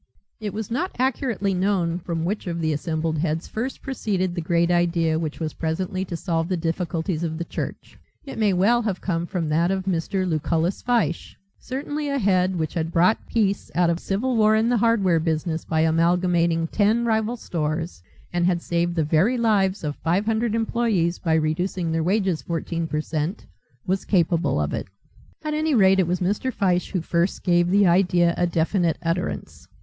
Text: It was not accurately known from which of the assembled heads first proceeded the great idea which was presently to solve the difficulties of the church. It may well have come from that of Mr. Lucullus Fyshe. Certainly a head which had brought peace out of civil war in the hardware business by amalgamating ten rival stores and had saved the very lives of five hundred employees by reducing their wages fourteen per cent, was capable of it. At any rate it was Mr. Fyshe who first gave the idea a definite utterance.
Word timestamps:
It 0.39 0.51
was 0.51 0.71
not 0.71 0.95
accurately 0.97 1.53
known 1.53 1.99
from 1.99 2.25
which 2.25 2.47
of 2.47 2.59
the 2.59 2.73
assembled 2.73 3.19
heads 3.19 3.47
first 3.47 3.83
proceeded 3.83 4.33
the 4.33 4.41
great 4.41 4.71
idea 4.71 5.19
which 5.19 5.39
was 5.39 5.53
presently 5.53 6.03
to 6.05 6.17
solve 6.17 6.49
the 6.49 6.57
difficulties 6.57 7.23
of 7.23 7.37
the 7.37 7.45
church. 7.45 7.99
It 8.25 8.39
may 8.39 8.51
well 8.51 8.81
have 8.81 8.99
come 8.99 9.27
from 9.27 9.49
that 9.49 9.69
of 9.69 9.85
Mr. 9.85 10.27
Lucullus 10.27 10.81
Fyshe. 10.81 11.35
Certainly 11.59 12.09
a 12.09 12.17
head 12.17 12.55
which 12.55 12.73
had 12.73 12.91
brought 12.91 13.27
peace 13.27 13.69
out 13.75 13.91
of 13.91 13.99
civil 13.99 14.35
war 14.35 14.55
in 14.55 14.69
the 14.69 14.77
hardware 14.77 15.19
business 15.19 15.65
by 15.65 15.81
amalgamating 15.81 16.65
ten 16.69 17.05
rival 17.05 17.37
stores 17.37 18.01
and 18.33 18.47
had 18.47 18.63
saved 18.63 18.95
the 18.95 19.03
very 19.03 19.37
lives 19.37 19.83
of 19.83 19.95
five 19.97 20.25
hundred 20.25 20.55
employees 20.55 21.19
by 21.19 21.35
reducing 21.35 21.91
their 21.91 22.01
wages 22.01 22.41
fourteen 22.41 22.87
per 22.87 23.01
cent, 23.01 23.45
was 23.85 24.03
capable 24.03 24.59
of 24.59 24.73
it. 24.73 24.87
At 25.43 25.53
any 25.53 25.75
rate 25.75 25.99
it 25.99 26.07
was 26.07 26.21
Mr. 26.21 26.51
Fyshe 26.51 26.89
who 26.89 27.01
first 27.01 27.43
gave 27.43 27.69
the 27.69 27.85
idea 27.85 28.33
a 28.35 28.47
definite 28.47 28.97
utterance. 29.03 29.67